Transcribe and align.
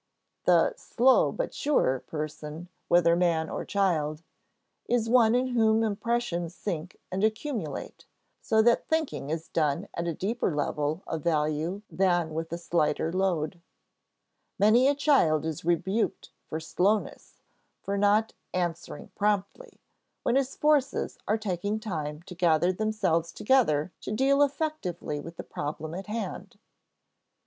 The 0.45 0.73
"slow 0.77 1.31
but 1.31 1.53
sure" 1.53 1.99
person, 2.07 2.69
whether 2.87 3.15
man 3.15 3.51
or 3.51 3.63
child, 3.63 4.23
is 4.87 5.07
one 5.07 5.35
in 5.35 5.49
whom 5.49 5.83
impressions 5.83 6.55
sink 6.55 6.97
and 7.11 7.23
accumulate, 7.23 8.07
so 8.41 8.63
that 8.63 8.87
thinking 8.87 9.29
is 9.29 9.47
done 9.47 9.87
at 9.93 10.07
a 10.07 10.13
deeper 10.15 10.55
level 10.55 11.03
of 11.05 11.21
value 11.21 11.83
than 11.91 12.33
with 12.33 12.51
a 12.51 12.57
slighter 12.57 13.13
load. 13.13 13.61
Many 14.57 14.87
a 14.87 14.95
child 14.95 15.45
is 15.45 15.63
rebuked 15.63 16.31
for 16.49 16.59
"slowness," 16.59 17.43
for 17.83 17.95
not 17.95 18.33
"answering 18.55 19.11
promptly," 19.15 19.81
when 20.23 20.35
his 20.35 20.55
forces 20.55 21.19
are 21.27 21.37
taking 21.37 21.79
time 21.79 22.23
to 22.23 22.33
gather 22.33 22.73
themselves 22.73 23.31
together 23.31 23.91
to 24.01 24.11
deal 24.11 24.41
effectively 24.41 25.19
with 25.19 25.37
the 25.37 25.43
problem 25.43 25.93
at 25.93 26.07
hand. 26.07 26.57